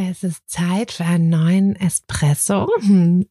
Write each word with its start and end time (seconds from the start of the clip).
Es 0.00 0.22
ist 0.22 0.48
Zeit 0.48 0.92
für 0.92 1.04
einen 1.04 1.28
neuen 1.28 1.74
Espresso, 1.74 2.68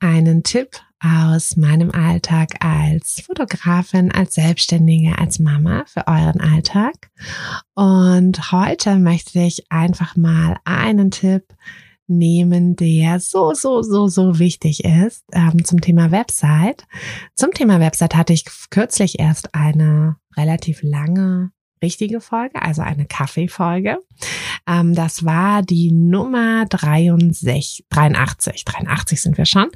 einen 0.01 0.43
Tipp 0.43 0.71
aus 0.99 1.55
meinem 1.55 1.91
Alltag 1.91 2.55
als 2.59 3.21
Fotografin, 3.21 4.11
als 4.11 4.33
Selbstständige, 4.33 5.17
als 5.17 5.39
Mama 5.39 5.85
für 5.87 6.05
euren 6.07 6.41
Alltag. 6.41 7.09
Und 7.73 8.51
heute 8.51 8.97
möchte 8.97 9.39
ich 9.39 9.71
einfach 9.71 10.17
mal 10.17 10.57
einen 10.65 11.09
Tipp 11.09 11.45
nehmen, 12.07 12.75
der 12.75 13.21
so, 13.21 13.53
so, 13.53 13.81
so, 13.81 14.09
so 14.09 14.37
wichtig 14.37 14.83
ist 14.83 15.23
ähm, 15.31 15.63
zum 15.63 15.79
Thema 15.79 16.11
Website. 16.11 16.85
Zum 17.33 17.51
Thema 17.51 17.79
Website 17.79 18.13
hatte 18.13 18.33
ich 18.33 18.43
kürzlich 18.71 19.19
erst 19.19 19.55
eine 19.55 20.17
relativ 20.35 20.83
lange 20.83 21.51
richtige 21.81 22.21
Folge, 22.21 22.61
also 22.61 22.81
eine 22.81 23.05
Kaffeefolge. 23.05 23.97
Ähm, 24.67 24.93
das 24.95 25.25
war 25.25 25.61
die 25.61 25.91
Nummer 25.91 26.65
63, 26.65 27.85
83. 27.89 28.65
83 28.65 29.21
sind 29.21 29.37
wir 29.37 29.45
schon. 29.45 29.67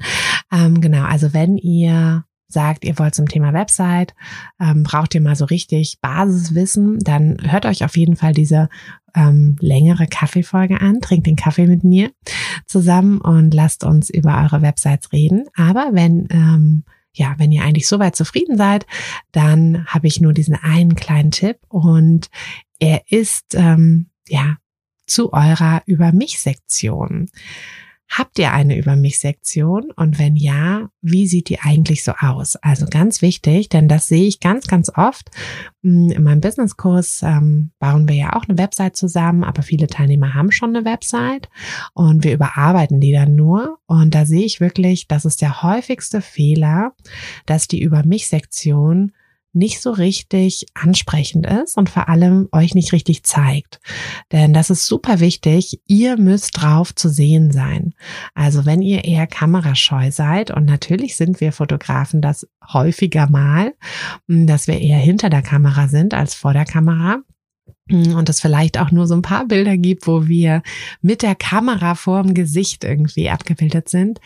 Ähm, 0.52 0.80
genau, 0.80 1.04
also 1.04 1.32
wenn 1.32 1.56
ihr 1.56 2.24
sagt, 2.52 2.84
ihr 2.84 2.98
wollt 2.98 3.14
zum 3.14 3.28
Thema 3.28 3.52
Website, 3.52 4.14
ähm, 4.60 4.82
braucht 4.82 5.14
ihr 5.14 5.20
mal 5.20 5.36
so 5.36 5.46
richtig 5.46 5.98
Basiswissen, 6.00 6.98
dann 6.98 7.38
hört 7.42 7.66
euch 7.66 7.84
auf 7.84 7.96
jeden 7.96 8.16
Fall 8.16 8.34
diese 8.34 8.68
ähm, 9.14 9.56
längere 9.60 10.06
Kaffeefolge 10.06 10.80
an, 10.80 11.00
trinkt 11.00 11.26
den 11.26 11.36
Kaffee 11.36 11.66
mit 11.66 11.84
mir 11.84 12.10
zusammen 12.66 13.20
und 13.20 13.52
lasst 13.54 13.84
uns 13.84 14.10
über 14.10 14.42
eure 14.42 14.62
Websites 14.62 15.12
reden. 15.12 15.46
Aber 15.56 15.90
wenn 15.92 16.28
ähm, 16.30 16.84
ja, 17.14 17.34
wenn 17.38 17.52
ihr 17.52 17.62
eigentlich 17.62 17.88
soweit 17.88 18.16
zufrieden 18.16 18.56
seid, 18.56 18.86
dann 19.32 19.86
habe 19.86 20.06
ich 20.06 20.20
nur 20.20 20.32
diesen 20.32 20.54
einen 20.54 20.94
kleinen 20.94 21.30
Tipp 21.30 21.58
und 21.68 22.28
er 22.78 23.02
ist 23.08 23.54
ähm, 23.54 24.10
ja 24.28 24.56
zu 25.06 25.32
eurer 25.32 25.82
Über 25.86 26.12
mich 26.12 26.40
Sektion. 26.40 27.28
Habt 28.14 28.38
ihr 28.38 28.52
eine 28.52 28.76
Über 28.76 28.94
mich 28.94 29.20
Sektion? 29.20 29.90
Und 29.96 30.18
wenn 30.18 30.36
ja, 30.36 30.90
wie 31.00 31.26
sieht 31.26 31.48
die 31.48 31.60
eigentlich 31.60 32.04
so 32.04 32.12
aus? 32.12 32.56
Also 32.56 32.84
ganz 32.84 33.22
wichtig, 33.22 33.70
denn 33.70 33.88
das 33.88 34.06
sehe 34.06 34.26
ich 34.26 34.38
ganz, 34.38 34.66
ganz 34.66 34.92
oft. 34.94 35.30
Hm, 35.82 36.10
in 36.10 36.22
meinem 36.22 36.42
Businesskurs 36.42 37.22
ähm, 37.22 37.70
bauen 37.78 38.06
wir 38.06 38.14
ja 38.14 38.32
auch 38.34 38.46
eine 38.46 38.58
Website 38.58 38.96
zusammen, 38.96 39.44
aber 39.44 39.62
viele 39.62 39.86
Teilnehmer 39.86 40.34
haben 40.34 40.52
schon 40.52 40.76
eine 40.76 40.84
Website 40.84 41.48
und 41.94 42.22
wir 42.22 42.34
überarbeiten 42.34 43.00
die 43.00 43.12
dann 43.12 43.34
nur. 43.34 43.78
Und 43.86 44.14
da 44.14 44.26
sehe 44.26 44.44
ich 44.44 44.60
wirklich, 44.60 45.08
das 45.08 45.24
ist 45.24 45.40
der 45.40 45.62
häufigste 45.62 46.20
Fehler, 46.20 46.92
dass 47.46 47.66
die 47.66 47.80
Über 47.80 48.04
mich 48.04 48.28
Sektion 48.28 49.12
nicht 49.52 49.80
so 49.80 49.90
richtig 49.90 50.66
ansprechend 50.74 51.46
ist 51.46 51.76
und 51.76 51.90
vor 51.90 52.08
allem 52.08 52.48
euch 52.52 52.74
nicht 52.74 52.92
richtig 52.92 53.24
zeigt. 53.24 53.80
Denn 54.32 54.52
das 54.52 54.70
ist 54.70 54.86
super 54.86 55.20
wichtig. 55.20 55.80
Ihr 55.86 56.16
müsst 56.16 56.60
drauf 56.60 56.94
zu 56.94 57.08
sehen 57.08 57.50
sein. 57.50 57.94
Also 58.34 58.64
wenn 58.64 58.82
ihr 58.82 59.04
eher 59.04 59.26
kamerascheu 59.26 60.10
seid 60.10 60.50
und 60.50 60.64
natürlich 60.64 61.16
sind 61.16 61.40
wir 61.40 61.52
Fotografen 61.52 62.22
das 62.22 62.48
häufiger 62.72 63.28
mal, 63.28 63.74
dass 64.26 64.66
wir 64.66 64.80
eher 64.80 64.98
hinter 64.98 65.30
der 65.30 65.42
Kamera 65.42 65.88
sind 65.88 66.14
als 66.14 66.34
vor 66.34 66.52
der 66.52 66.64
Kamera, 66.64 67.22
und 67.92 68.28
es 68.28 68.40
vielleicht 68.40 68.78
auch 68.78 68.90
nur 68.90 69.06
so 69.06 69.14
ein 69.14 69.22
paar 69.22 69.46
Bilder 69.46 69.76
gibt, 69.76 70.06
wo 70.06 70.26
wir 70.26 70.62
mit 71.00 71.22
der 71.22 71.34
Kamera 71.34 71.94
vorm 71.94 72.34
Gesicht 72.34 72.84
irgendwie 72.84 73.30
abgebildet 73.30 73.88
sind, 73.88 74.20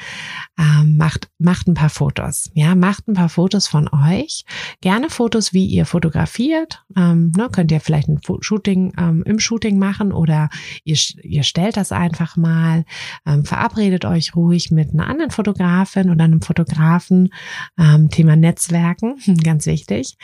ähm, 0.58 0.96
macht, 0.96 1.28
macht 1.38 1.66
ein 1.66 1.74
paar 1.74 1.90
Fotos. 1.90 2.50
Ja, 2.54 2.74
macht 2.74 3.08
ein 3.08 3.14
paar 3.14 3.28
Fotos 3.28 3.66
von 3.66 3.88
euch. 3.88 4.44
Gerne 4.80 5.10
Fotos, 5.10 5.52
wie 5.52 5.66
ihr 5.66 5.84
fotografiert. 5.84 6.84
Ähm, 6.96 7.32
ne, 7.36 7.48
könnt 7.50 7.72
ihr 7.72 7.80
vielleicht 7.80 8.08
ein 8.08 8.20
Shooting 8.40 8.92
ähm, 8.98 9.22
im 9.26 9.38
Shooting 9.38 9.78
machen 9.78 10.12
oder 10.12 10.48
ihr, 10.84 10.96
ihr 11.22 11.42
stellt 11.42 11.76
das 11.76 11.92
einfach 11.92 12.36
mal. 12.36 12.84
Ähm, 13.26 13.44
verabredet 13.44 14.04
euch 14.04 14.36
ruhig 14.36 14.70
mit 14.70 14.92
einer 14.92 15.08
anderen 15.08 15.30
Fotografin 15.30 16.10
oder 16.10 16.24
einem 16.24 16.42
Fotografen. 16.42 17.30
Ähm, 17.78 18.08
Thema 18.10 18.36
Netzwerken, 18.36 19.16
ganz 19.42 19.66
wichtig. 19.66 20.16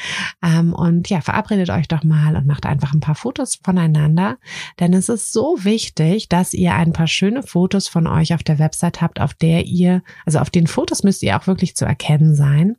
Ähm, 0.42 0.72
und 0.72 1.08
ja, 1.10 1.20
verabredet 1.20 1.70
euch 1.70 1.88
doch 1.88 2.04
mal 2.04 2.36
und 2.36 2.46
macht 2.46 2.66
einfach 2.66 2.94
ein 2.94 3.00
paar 3.00 3.14
Fotos 3.14 3.31
voneinander, 3.62 4.38
denn 4.80 4.92
es 4.94 5.08
ist 5.08 5.32
so 5.32 5.64
wichtig, 5.64 6.28
dass 6.28 6.54
ihr 6.54 6.74
ein 6.74 6.92
paar 6.92 7.06
schöne 7.06 7.42
Fotos 7.42 7.88
von 7.88 8.06
euch 8.06 8.34
auf 8.34 8.42
der 8.42 8.58
Website 8.58 9.00
habt, 9.00 9.20
auf 9.20 9.34
der 9.34 9.66
ihr, 9.66 10.02
also 10.26 10.38
auf 10.38 10.50
den 10.50 10.66
Fotos 10.66 11.02
müsst 11.02 11.22
ihr 11.22 11.36
auch 11.38 11.46
wirklich 11.46 11.76
zu 11.76 11.84
erkennen 11.84 12.34
sein 12.34 12.76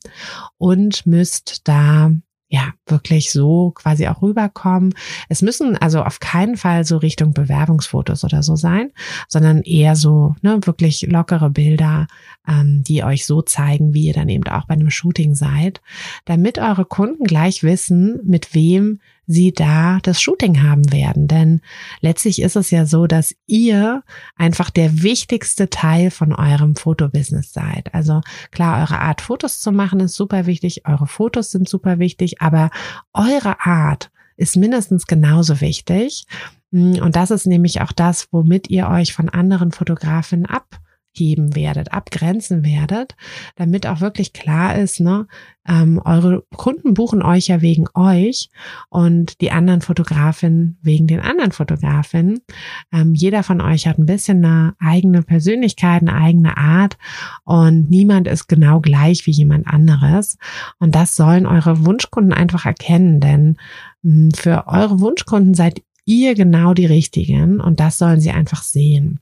und 0.57 1.05
müsst 1.05 1.67
da 1.67 2.11
ja, 2.53 2.71
wirklich 2.85 3.31
so 3.31 3.71
quasi 3.71 4.07
auch 4.07 4.21
rüberkommen. 4.21 4.93
Es 5.27 5.41
müssen 5.41 5.75
also 5.75 6.03
auf 6.03 6.19
keinen 6.19 6.55
Fall 6.55 6.85
so 6.85 6.97
Richtung 6.97 7.33
Bewerbungsfotos 7.33 8.23
oder 8.23 8.43
so 8.43 8.55
sein, 8.55 8.91
sondern 9.27 9.63
eher 9.63 9.95
so 9.95 10.35
ne, 10.43 10.59
wirklich 10.63 11.01
lockere 11.09 11.49
Bilder, 11.49 12.05
ähm, 12.47 12.83
die 12.83 13.03
euch 13.03 13.25
so 13.25 13.41
zeigen, 13.41 13.95
wie 13.95 14.05
ihr 14.05 14.13
dann 14.13 14.29
eben 14.29 14.47
auch 14.47 14.67
bei 14.67 14.75
einem 14.75 14.91
Shooting 14.91 15.33
seid, 15.33 15.81
damit 16.25 16.59
eure 16.59 16.85
Kunden 16.85 17.23
gleich 17.23 17.63
wissen, 17.63 18.19
mit 18.23 18.53
wem 18.53 18.99
sie 19.25 19.53
da 19.53 19.99
das 20.03 20.21
Shooting 20.21 20.63
haben 20.63 20.91
werden. 20.91 21.27
Denn 21.27 21.61
letztlich 22.01 22.41
ist 22.41 22.55
es 22.55 22.71
ja 22.71 22.85
so, 22.85 23.07
dass 23.07 23.35
ihr 23.47 24.03
einfach 24.35 24.69
der 24.69 25.01
wichtigste 25.01 25.69
Teil 25.69 26.11
von 26.11 26.33
eurem 26.33 26.75
Fotobusiness 26.75 27.53
seid. 27.53 27.93
Also 27.93 28.21
klar, 28.51 28.81
eure 28.81 28.99
Art 28.99 29.21
Fotos 29.21 29.59
zu 29.59 29.71
machen 29.71 29.99
ist 29.99 30.15
super 30.15 30.45
wichtig, 30.45 30.85
eure 30.85 31.07
Fotos 31.07 31.51
sind 31.51 31.69
super 31.69 31.99
wichtig, 31.99 32.41
aber 32.41 32.69
eure 33.13 33.65
Art 33.65 34.11
ist 34.35 34.57
mindestens 34.57 35.07
genauso 35.07 35.61
wichtig. 35.61 36.25
Und 36.71 37.15
das 37.15 37.29
ist 37.29 37.45
nämlich 37.45 37.81
auch 37.81 37.91
das, 37.91 38.27
womit 38.31 38.69
ihr 38.69 38.89
euch 38.89 39.13
von 39.13 39.29
anderen 39.29 39.71
Fotografen 39.71 40.45
ab 40.47 40.79
heben 41.13 41.55
werdet, 41.55 41.93
abgrenzen 41.93 42.65
werdet, 42.65 43.15
damit 43.55 43.87
auch 43.87 44.01
wirklich 44.01 44.33
klar 44.33 44.75
ist, 44.77 44.99
ne, 44.99 45.27
ähm, 45.67 46.01
eure 46.03 46.43
Kunden 46.55 46.93
buchen 46.93 47.21
euch 47.21 47.47
ja 47.47 47.61
wegen 47.61 47.85
euch 47.93 48.49
und 48.89 49.39
die 49.39 49.51
anderen 49.51 49.81
Fotografinnen 49.81 50.77
wegen 50.81 51.07
den 51.07 51.21
anderen 51.21 51.51
Fotografinnen. 51.51 52.41
Ähm, 52.91 53.13
jeder 53.13 53.43
von 53.43 53.61
euch 53.61 53.87
hat 53.87 53.97
ein 53.97 54.05
bisschen 54.05 54.43
eine 54.43 54.75
eigene 54.79 55.21
Persönlichkeit, 55.21 56.01
eine 56.01 56.15
eigene 56.15 56.57
Art 56.57 56.97
und 57.45 57.89
niemand 57.89 58.27
ist 58.27 58.47
genau 58.47 58.81
gleich 58.81 59.25
wie 59.25 59.31
jemand 59.31 59.67
anderes. 59.67 60.37
Und 60.79 60.95
das 60.95 61.15
sollen 61.15 61.45
eure 61.45 61.85
Wunschkunden 61.85 62.33
einfach 62.33 62.65
erkennen, 62.65 63.21
denn 63.21 63.57
mh, 64.01 64.11
hm, 64.11 64.31
für 64.31 64.67
eure 64.67 64.99
Wunschkunden 64.99 65.53
seid 65.53 65.81
ihr 66.05 66.35
genau 66.35 66.73
die 66.73 66.85
richtigen 66.85 67.61
und 67.61 67.79
das 67.79 67.97
sollen 67.97 68.19
sie 68.19 68.31
einfach 68.31 68.63
sehen. 68.63 69.19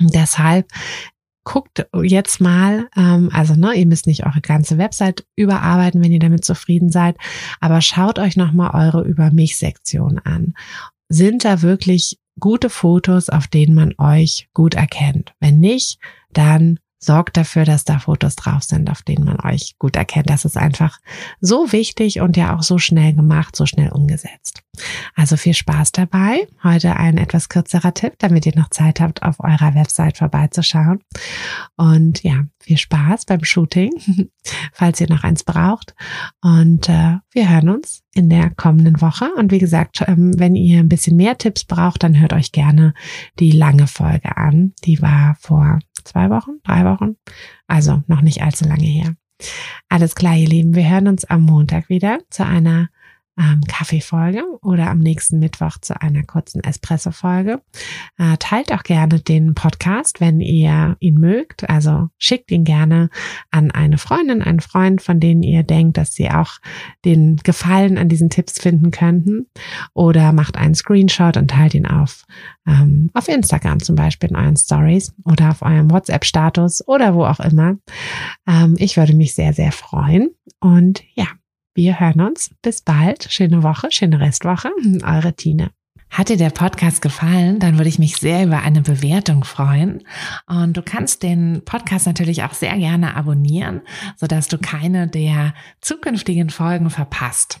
Deshalb 0.00 0.66
guckt 1.48 1.86
jetzt 2.02 2.42
mal, 2.42 2.88
ähm, 2.94 3.30
also 3.32 3.54
ne, 3.54 3.72
ihr 3.72 3.86
müsst 3.86 4.06
nicht 4.06 4.26
eure 4.26 4.42
ganze 4.42 4.76
Website 4.76 5.26
überarbeiten, 5.34 6.04
wenn 6.04 6.12
ihr 6.12 6.18
damit 6.18 6.44
zufrieden 6.44 6.90
seid, 6.90 7.16
aber 7.58 7.80
schaut 7.80 8.18
euch 8.18 8.36
nochmal 8.36 8.72
eure 8.74 9.02
Über 9.02 9.30
mich-Sektion 9.30 10.18
an. 10.18 10.52
Sind 11.08 11.46
da 11.46 11.62
wirklich 11.62 12.18
gute 12.38 12.68
Fotos, 12.68 13.30
auf 13.30 13.46
denen 13.46 13.74
man 13.74 13.94
euch 13.96 14.50
gut 14.52 14.74
erkennt? 14.74 15.32
Wenn 15.40 15.58
nicht, 15.58 15.98
dann 16.34 16.80
sorgt 16.98 17.36
dafür, 17.36 17.64
dass 17.64 17.84
da 17.84 17.98
Fotos 17.98 18.36
drauf 18.36 18.64
sind, 18.64 18.90
auf 18.90 19.02
denen 19.02 19.24
man 19.24 19.40
euch 19.40 19.76
gut 19.78 19.96
erkennt. 19.96 20.30
Das 20.30 20.44
ist 20.44 20.56
einfach 20.56 20.98
so 21.40 21.72
wichtig 21.72 22.20
und 22.20 22.36
ja 22.36 22.56
auch 22.56 22.62
so 22.62 22.78
schnell 22.78 23.14
gemacht, 23.14 23.56
so 23.56 23.66
schnell 23.66 23.90
umgesetzt. 23.90 24.62
Also 25.14 25.36
viel 25.36 25.54
Spaß 25.54 25.92
dabei. 25.92 26.46
Heute 26.62 26.96
ein 26.96 27.18
etwas 27.18 27.48
kürzerer 27.48 27.94
Tipp, 27.94 28.14
damit 28.18 28.46
ihr 28.46 28.56
noch 28.56 28.70
Zeit 28.70 29.00
habt, 29.00 29.22
auf 29.22 29.40
eurer 29.40 29.74
Website 29.74 30.18
vorbeizuschauen. 30.18 31.00
Und 31.76 32.22
ja, 32.22 32.44
viel 32.60 32.78
Spaß 32.78 33.24
beim 33.24 33.44
Shooting, 33.44 33.92
falls 34.72 35.00
ihr 35.00 35.08
noch 35.08 35.24
eins 35.24 35.44
braucht. 35.44 35.94
Und 36.42 36.88
äh, 36.88 37.16
wir 37.32 37.48
hören 37.48 37.70
uns 37.70 38.02
in 38.14 38.28
der 38.30 38.50
kommenden 38.50 39.00
Woche. 39.00 39.30
Und 39.36 39.52
wie 39.52 39.58
gesagt, 39.58 40.04
ähm, 40.06 40.38
wenn 40.38 40.54
ihr 40.54 40.80
ein 40.80 40.88
bisschen 40.88 41.16
mehr 41.16 41.38
Tipps 41.38 41.64
braucht, 41.64 42.02
dann 42.02 42.18
hört 42.18 42.32
euch 42.32 42.52
gerne 42.52 42.94
die 43.38 43.52
lange 43.52 43.86
Folge 43.86 44.36
an. 44.36 44.74
Die 44.84 45.00
war 45.00 45.36
vor 45.40 45.78
zwei 46.08 46.30
Wochen, 46.30 46.60
drei 46.64 46.84
Wochen. 46.84 47.16
Also 47.66 48.02
noch 48.06 48.22
nicht 48.22 48.42
allzu 48.42 48.64
lange 48.64 48.86
her. 48.86 49.14
Alles 49.88 50.14
klar, 50.14 50.36
ihr 50.36 50.48
Lieben. 50.48 50.74
Wir 50.74 50.88
hören 50.88 51.08
uns 51.08 51.24
am 51.24 51.42
Montag 51.42 51.88
wieder 51.88 52.18
zu 52.30 52.44
einer 52.44 52.88
ähm, 53.38 53.60
Kaffeefolge 53.68 54.42
oder 54.62 54.90
am 54.90 54.98
nächsten 54.98 55.38
Mittwoch 55.38 55.78
zu 55.80 56.00
einer 56.00 56.24
kurzen 56.24 56.62
Espresso-Folge. 56.62 57.62
Äh, 58.18 58.36
teilt 58.38 58.72
auch 58.72 58.82
gerne 58.82 59.20
den 59.20 59.54
Podcast, 59.54 60.20
wenn 60.20 60.40
ihr 60.40 60.96
ihn 60.98 61.14
mögt. 61.14 61.68
Also 61.70 62.08
schickt 62.18 62.50
ihn 62.50 62.64
gerne 62.64 63.10
an 63.50 63.70
eine 63.70 63.98
Freundin, 63.98 64.42
einen 64.42 64.60
Freund, 64.60 65.00
von 65.00 65.20
denen 65.20 65.42
ihr 65.42 65.62
denkt, 65.62 65.96
dass 65.96 66.14
sie 66.14 66.30
auch 66.30 66.58
den 67.04 67.36
Gefallen 67.36 67.96
an 67.96 68.08
diesen 68.08 68.30
Tipps 68.30 68.60
finden 68.60 68.90
könnten. 68.90 69.46
Oder 69.94 70.32
macht 70.32 70.56
einen 70.56 70.74
Screenshot 70.74 71.36
und 71.36 71.50
teilt 71.50 71.74
ihn 71.74 71.86
auf, 71.86 72.24
ähm, 72.66 73.10
auf 73.14 73.28
Instagram 73.28 73.80
zum 73.80 73.94
Beispiel 73.94 74.30
in 74.30 74.36
euren 74.36 74.56
Stories 74.56 75.14
oder 75.24 75.50
auf 75.50 75.62
eurem 75.62 75.90
WhatsApp-Status 75.90 76.86
oder 76.88 77.14
wo 77.14 77.24
auch 77.24 77.40
immer. 77.40 77.76
Ähm, 78.48 78.74
ich 78.78 78.96
würde 78.96 79.14
mich 79.14 79.34
sehr, 79.34 79.52
sehr 79.52 79.70
freuen. 79.70 80.30
Und 80.60 81.02
ja, 81.14 81.26
wir 81.78 82.00
hören 82.00 82.20
uns. 82.20 82.50
Bis 82.60 82.82
bald. 82.82 83.28
Schöne 83.30 83.62
Woche, 83.62 83.92
schöne 83.92 84.18
Restwoche. 84.18 84.70
Eure 85.04 85.32
Tine. 85.34 85.70
Hat 86.10 86.28
dir 86.28 86.36
der 86.36 86.50
Podcast 86.50 87.02
gefallen, 87.02 87.60
dann 87.60 87.76
würde 87.76 87.88
ich 87.88 88.00
mich 88.00 88.16
sehr 88.16 88.44
über 88.44 88.62
eine 88.62 88.80
Bewertung 88.80 89.44
freuen. 89.44 90.02
Und 90.46 90.76
du 90.76 90.82
kannst 90.82 91.22
den 91.22 91.62
Podcast 91.64 92.06
natürlich 92.06 92.42
auch 92.42 92.54
sehr 92.54 92.76
gerne 92.76 93.14
abonnieren, 93.14 93.82
sodass 94.16 94.48
du 94.48 94.58
keine 94.58 95.06
der 95.06 95.54
zukünftigen 95.80 96.50
Folgen 96.50 96.90
verpasst. 96.90 97.60